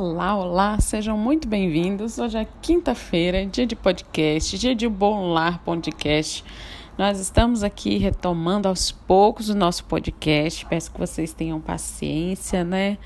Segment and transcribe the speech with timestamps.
[0.00, 2.20] Olá, olá, sejam muito bem-vindos.
[2.20, 6.44] Hoje é quinta-feira, dia de podcast, dia de Bom Lar Podcast.
[6.96, 10.64] Nós estamos aqui retomando aos poucos o nosso podcast.
[10.66, 12.96] Peço que vocês tenham paciência, né?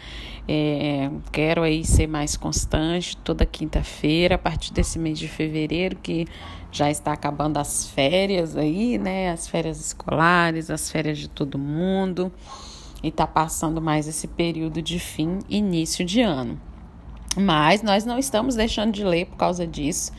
[0.46, 6.27] É, quero aí ser mais constante toda quinta-feira, a partir desse mês de fevereiro, que
[6.70, 9.30] já está acabando as férias aí, né?
[9.30, 12.30] As férias escolares, as férias de todo mundo
[13.02, 16.60] e está passando mais esse período de fim, início de ano.
[17.36, 20.12] Mas nós não estamos deixando de ler por causa disso.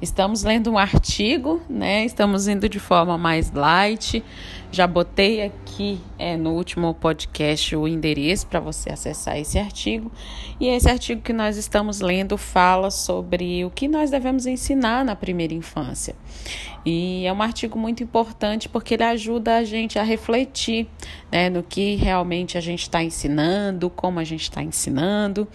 [0.00, 2.04] Estamos lendo um artigo, né?
[2.04, 4.22] Estamos indo de forma mais light.
[4.70, 10.12] Já botei aqui é, no último podcast o endereço para você acessar esse artigo.
[10.60, 15.16] E esse artigo que nós estamos lendo fala sobre o que nós devemos ensinar na
[15.16, 16.14] primeira infância.
[16.84, 20.86] E é um artigo muito importante porque ele ajuda a gente a refletir
[21.30, 25.46] né, no que realmente a gente está ensinando, como a gente está ensinando.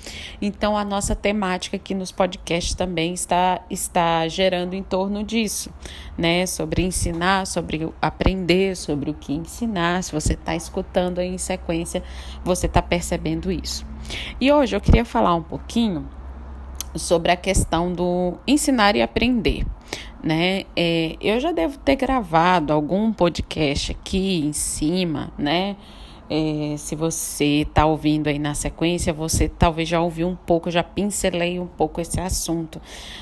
[0.41, 5.73] Então, a nossa temática aqui nos podcasts também está, está gerando em torno disso,
[6.17, 6.45] né?
[6.45, 10.03] Sobre ensinar, sobre aprender, sobre o que ensinar.
[10.03, 12.03] Se você está escutando aí em sequência,
[12.43, 13.85] você está percebendo isso.
[14.39, 16.07] E hoje eu queria falar um pouquinho
[16.95, 19.65] sobre a questão do ensinar e aprender
[20.23, 20.63] né?
[20.75, 25.75] É, eu já devo ter gravado algum podcast aqui em cima, né?
[26.29, 30.81] É, se você está ouvindo aí na sequência, você talvez já ouviu um pouco, já
[30.81, 32.81] pincelei um pouco esse assunto,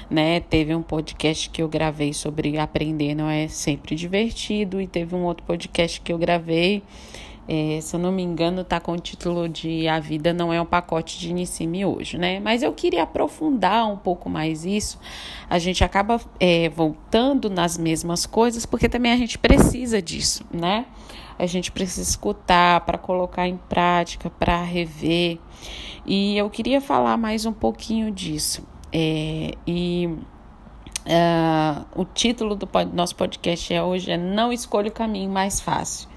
[0.09, 0.39] né?
[0.39, 5.23] Teve um podcast que eu gravei sobre aprender não é sempre divertido e teve um
[5.23, 6.83] outro podcast que eu gravei
[7.47, 10.61] é, se eu não me engano, tá com o título de A Vida Não é
[10.61, 12.39] um Pacote de Inicie hoje, né?
[12.39, 14.99] Mas eu queria aprofundar um pouco mais isso.
[15.49, 20.85] A gente acaba é, voltando nas mesmas coisas, porque também a gente precisa disso, né?
[21.37, 25.39] A gente precisa escutar para colocar em prática, para rever.
[26.05, 28.63] E eu queria falar mais um pouquinho disso.
[28.93, 30.07] É, e
[31.07, 36.10] uh, o título do nosso podcast é hoje é Não Escolha o Caminho Mais Fácil.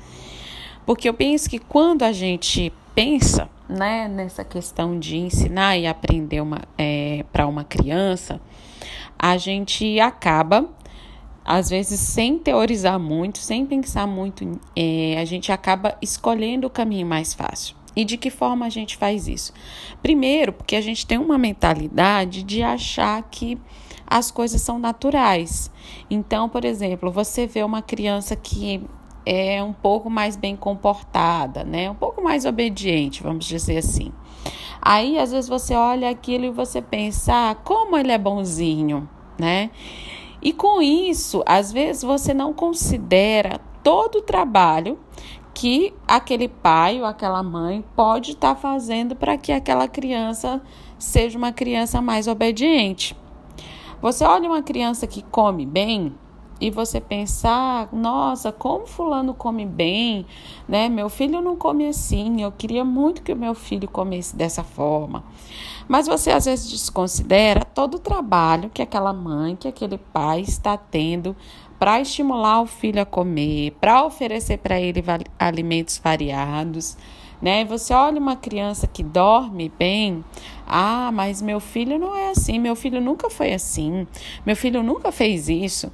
[0.84, 6.42] Porque eu penso que quando a gente pensa né, nessa questão de ensinar e aprender
[6.76, 8.40] é, para uma criança,
[9.18, 10.68] a gente acaba,
[11.44, 17.06] às vezes, sem teorizar muito, sem pensar muito, é, a gente acaba escolhendo o caminho
[17.06, 17.76] mais fácil.
[17.96, 19.52] E de que forma a gente faz isso?
[20.02, 23.56] Primeiro, porque a gente tem uma mentalidade de achar que
[24.06, 25.70] as coisas são naturais.
[26.10, 28.82] Então, por exemplo, você vê uma criança que
[29.26, 31.90] é um pouco mais bem comportada, né?
[31.90, 34.12] Um pouco mais obediente, vamos dizer assim.
[34.80, 39.08] Aí, às vezes, você olha aquilo e você pensa, ah, como ele é bonzinho,
[39.38, 39.70] né?
[40.42, 44.98] E com isso, às vezes, você não considera todo o trabalho
[45.54, 50.60] que aquele pai ou aquela mãe pode estar tá fazendo para que aquela criança
[50.98, 53.16] seja uma criança mais obediente.
[54.02, 56.14] Você olha uma criança que come bem,
[56.60, 60.24] e você pensar, nossa, como fulano come bem,
[60.68, 60.88] né?
[60.88, 65.24] Meu filho não come assim, eu queria muito que o meu filho comesse dessa forma.
[65.88, 70.76] Mas você às vezes desconsidera todo o trabalho que aquela mãe, que aquele pai está
[70.76, 71.36] tendo
[71.78, 75.04] para estimular o filho a comer, para oferecer para ele
[75.38, 76.96] alimentos variados,
[77.42, 77.64] né?
[77.66, 80.24] Você olha uma criança que dorme bem,
[80.66, 84.06] ah, mas meu filho não é assim, meu filho nunca foi assim,
[84.46, 85.92] meu filho nunca fez isso.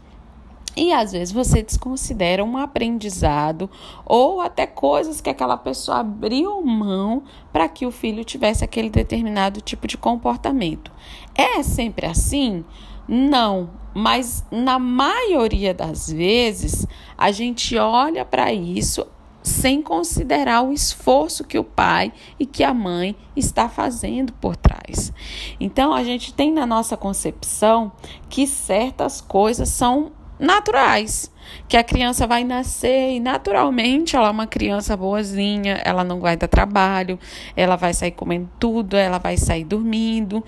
[0.76, 3.68] E às vezes você desconsidera um aprendizado
[4.04, 7.22] ou até coisas que aquela pessoa abriu mão
[7.52, 10.92] para que o filho tivesse aquele determinado tipo de comportamento.
[11.34, 12.64] É sempre assim?
[13.08, 16.86] Não, mas na maioria das vezes
[17.18, 19.06] a gente olha para isso
[19.42, 25.12] sem considerar o esforço que o pai e que a mãe está fazendo por trás.
[25.58, 27.90] Então a gente tem na nossa concepção
[28.28, 31.30] que certas coisas são naturais,
[31.68, 36.36] que a criança vai nascer e naturalmente ela é uma criança boazinha, ela não vai
[36.36, 37.18] dar trabalho,
[37.54, 40.42] ela vai sair comendo tudo, ela vai sair dormindo.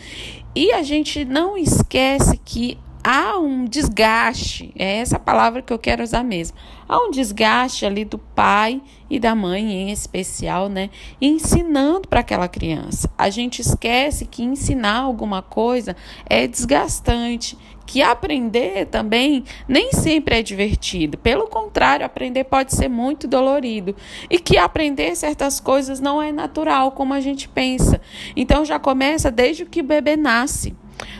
[0.54, 6.02] E a gente não esquece que há um desgaste, é essa palavra que eu quero
[6.02, 6.56] usar mesmo.
[6.88, 10.90] Há um desgaste ali do pai e da mãe em especial, né,
[11.20, 13.10] ensinando para aquela criança.
[13.16, 15.96] A gente esquece que ensinar alguma coisa
[16.28, 21.18] é desgastante, que aprender também nem sempre é divertido.
[21.18, 23.94] Pelo contrário, aprender pode ser muito dolorido
[24.30, 28.00] e que aprender certas coisas não é natural como a gente pensa.
[28.36, 30.74] Então já começa desde que o bebê nasce.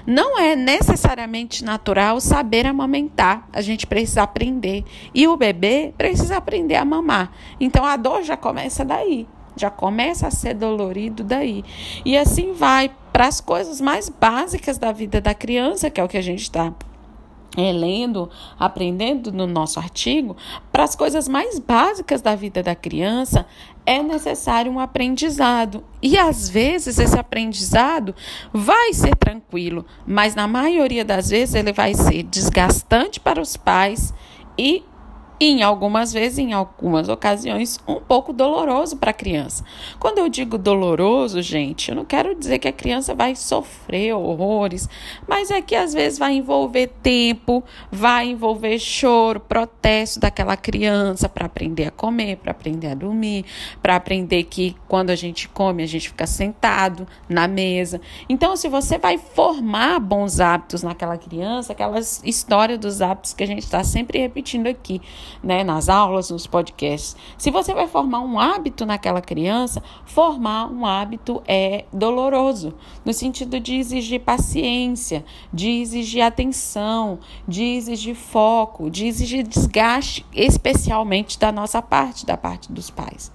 [0.06, 3.49] Não é necessariamente natural saber amamentar.
[3.52, 4.84] A gente precisa aprender.
[5.14, 7.32] E o bebê precisa aprender a mamar.
[7.60, 9.26] Então a dor já começa daí.
[9.56, 11.64] Já começa a ser dolorido daí.
[12.04, 16.08] E assim vai para as coisas mais básicas da vida da criança, que é o
[16.08, 16.72] que a gente está
[17.56, 20.37] é, lendo, aprendendo no nosso artigo,
[20.70, 23.46] para as coisas mais básicas da vida da criança,
[23.84, 25.84] é necessário um aprendizado.
[26.00, 28.14] E às vezes esse aprendizado
[28.52, 34.14] vai ser tranquilo, mas na maioria das vezes ele vai ser desgastante para os pais
[34.56, 34.84] e
[35.42, 39.64] e em algumas vezes, em algumas ocasiões, um pouco doloroso para a criança.
[39.98, 44.88] Quando eu digo doloroso, gente, eu não quero dizer que a criança vai sofrer horrores,
[45.26, 51.46] mas é que às vezes vai envolver tempo, vai envolver choro, protesto daquela criança para
[51.46, 53.44] aprender a comer, para aprender a dormir,
[53.82, 58.00] para aprender que quando a gente come, a gente fica sentado na mesa.
[58.28, 63.46] Então, se você vai formar bons hábitos naquela criança, aquela história dos hábitos que a
[63.48, 65.02] gente está sempre repetindo aqui
[65.43, 67.17] né, nas aulas, nos podcasts.
[67.38, 72.75] Se você vai formar um hábito naquela criança, formar um hábito é doloroso,
[73.05, 81.38] no sentido de exigir paciência, de exigir atenção, de exigir foco, de exigir desgaste, especialmente
[81.38, 83.31] da nossa parte, da parte dos pais.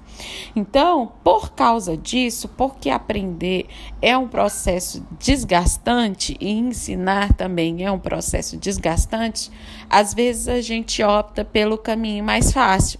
[0.56, 3.68] Então, por causa disso, porque aprender
[4.02, 9.52] é um processo desgastante e ensinar também é um processo desgastante,
[9.90, 13.00] às vezes a gente opta pelo caminho mais fácil.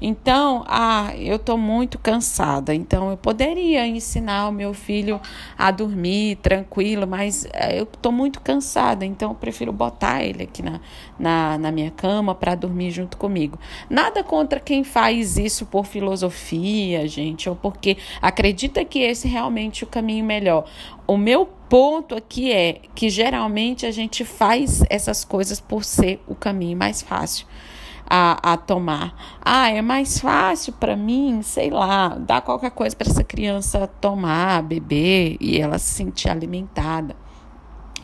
[0.00, 5.20] Então, ah, eu estou muito cansada, então eu poderia ensinar o meu filho
[5.56, 10.62] a dormir tranquilo, mas eh, eu estou muito cansada, então eu prefiro botar ele aqui
[10.62, 10.80] na,
[11.18, 13.58] na, na minha cama para dormir junto comigo.
[13.88, 16.51] Nada contra quem faz isso por filosofia,
[17.06, 20.64] gente, ou porque acredita que esse é realmente o caminho melhor.
[21.06, 26.34] O meu ponto aqui é que geralmente a gente faz essas coisas por ser o
[26.34, 27.46] caminho mais fácil
[28.14, 29.14] a, a tomar.
[29.42, 34.62] Ah, é mais fácil para mim, sei lá, dar qualquer coisa para essa criança tomar,
[34.62, 37.16] beber e ela se sentir alimentada.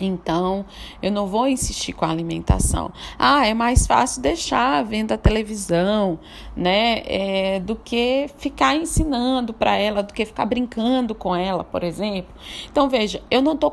[0.01, 0.65] Então,
[1.03, 2.93] eu não vou insistir com a alimentação.
[3.19, 6.19] Ah, é mais fácil deixar vendo a televisão,
[6.57, 7.03] né?
[7.05, 12.33] É, do que ficar ensinando para ela, do que ficar brincando com ela, por exemplo.
[12.71, 13.73] Então, veja, eu não estou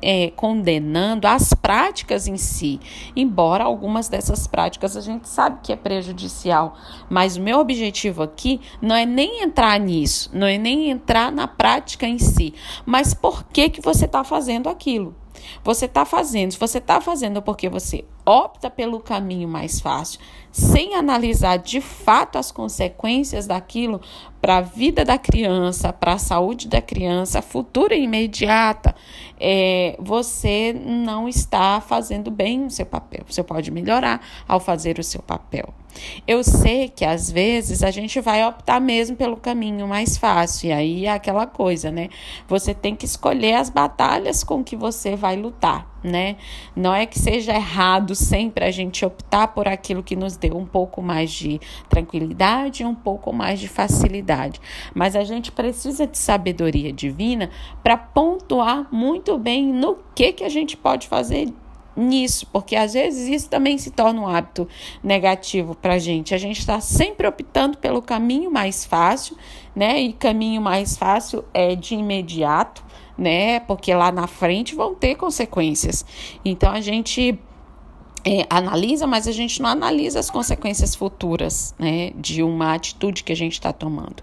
[0.00, 2.80] é, condenando as práticas em si,
[3.14, 6.76] embora algumas dessas práticas a gente sabe que é prejudicial.
[7.08, 11.46] Mas o meu objetivo aqui não é nem entrar nisso, não é nem entrar na
[11.46, 12.54] prática em si,
[12.84, 15.21] mas por que, que você está fazendo aquilo.
[15.64, 20.20] Você está fazendo, se você está fazendo porque você opta pelo caminho mais fácil,
[20.50, 24.00] sem analisar de fato as consequências daquilo
[24.40, 28.94] para a vida da criança, para a saúde da criança, futura e imediata,
[29.40, 33.22] é, você não está fazendo bem o seu papel.
[33.26, 35.72] Você pode melhorar ao fazer o seu papel.
[36.26, 40.72] Eu sei que às vezes a gente vai optar mesmo pelo caminho mais fácil, e
[40.72, 42.08] aí é aquela coisa, né?
[42.48, 46.36] Você tem que escolher as batalhas com que você vai lutar né?
[46.74, 50.66] Não é que seja errado sempre a gente optar por aquilo que nos dê um
[50.66, 54.60] pouco mais de tranquilidade, um pouco mais de facilidade,
[54.94, 57.50] mas a gente precisa de sabedoria divina
[57.82, 61.52] para pontuar muito bem no que que a gente pode fazer
[61.94, 64.68] nisso, porque às vezes isso também se torna um hábito
[65.02, 66.34] negativo para a gente.
[66.34, 69.36] A gente está sempre optando pelo caminho mais fácil,
[69.74, 70.00] né?
[70.00, 72.82] E caminho mais fácil é de imediato
[73.16, 73.60] né?
[73.60, 76.04] Porque lá na frente vão ter consequências.
[76.44, 77.38] Então a gente
[78.24, 82.12] é, analisa, mas a gente não analisa as consequências futuras, né?
[82.16, 84.22] De uma atitude que a gente está tomando.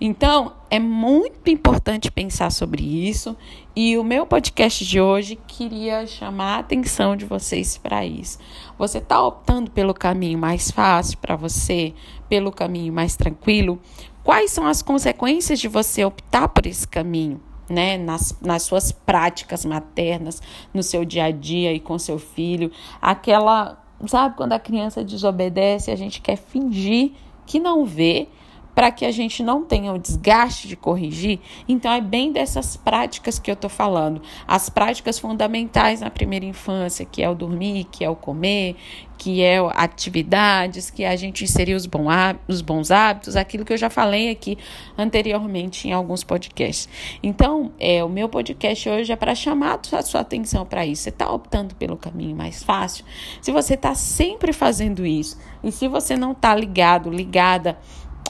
[0.00, 3.36] Então é muito importante pensar sobre isso.
[3.74, 8.38] E o meu podcast de hoje queria chamar a atenção de vocês para isso.
[8.78, 11.94] Você está optando pelo caminho mais fácil para você,
[12.28, 13.80] pelo caminho mais tranquilo?
[14.22, 17.40] Quais são as consequências de você optar por esse caminho?
[17.72, 20.42] Né, nas, nas suas práticas maternas,
[20.74, 22.70] no seu dia a dia e com seu filho.
[23.00, 27.12] Aquela, sabe, quando a criança desobedece, a gente quer fingir
[27.46, 28.28] que não vê
[28.74, 31.40] para que a gente não tenha o desgaste de corrigir.
[31.68, 34.22] Então, é bem dessas práticas que eu estou falando.
[34.46, 38.76] As práticas fundamentais na primeira infância, que é o dormir, que é o comer,
[39.22, 43.88] que é atividades, que é a gente inserir os, bons hábitos, aquilo que eu já
[43.88, 44.58] falei aqui
[44.98, 46.88] anteriormente em alguns podcasts.
[47.22, 51.02] Então, é, o meu podcast hoje é para chamar a sua atenção para isso.
[51.02, 53.04] Você está optando pelo caminho mais fácil?
[53.40, 57.78] Se você está sempre fazendo isso e se você não está ligado, ligada,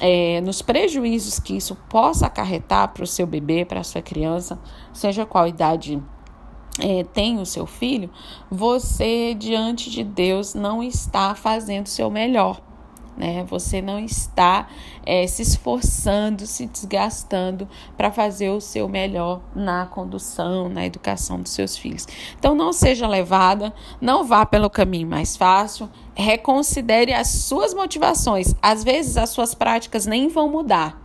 [0.05, 4.59] é, nos prejuízos que isso possa acarretar para o seu bebê, para a sua criança,
[4.93, 6.03] seja qual idade
[6.81, 8.11] é, tem o seu filho,
[8.51, 12.61] você diante de Deus não está fazendo o seu melhor.
[13.17, 13.45] Né?
[13.45, 14.69] Você não está
[15.05, 21.53] é, se esforçando, se desgastando para fazer o seu melhor na condução, na educação dos
[21.53, 22.07] seus filhos.
[22.39, 28.55] Então, não seja levada, não vá pelo caminho mais fácil, reconsidere as suas motivações.
[28.63, 31.02] Às vezes, as suas práticas nem vão mudar,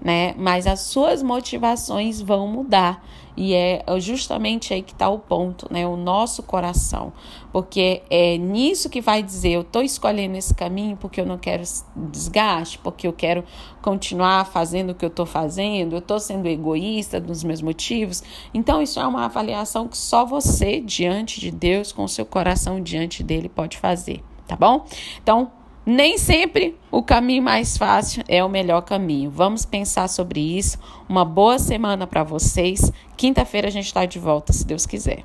[0.00, 0.34] né?
[0.36, 3.04] Mas as suas motivações vão mudar.
[3.36, 5.86] E é justamente aí que está o ponto, né?
[5.86, 7.12] O nosso coração.
[7.52, 11.62] Porque é nisso que vai dizer: eu estou escolhendo esse caminho porque eu não quero
[11.96, 13.44] desgaste, porque eu quero
[13.80, 18.22] continuar fazendo o que eu estou fazendo, eu estou sendo egoísta dos meus motivos.
[18.52, 23.22] Então, isso é uma avaliação que só você, diante de Deus, com seu coração diante
[23.22, 24.84] dele, pode fazer, tá bom?
[25.22, 25.50] Então,
[25.84, 29.30] nem sempre o caminho mais fácil é o melhor caminho.
[29.30, 30.78] Vamos pensar sobre isso.
[31.08, 32.92] Uma boa semana para vocês.
[33.16, 35.24] Quinta-feira a gente está de volta, se Deus quiser.